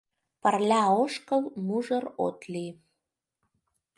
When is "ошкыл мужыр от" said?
1.03-2.39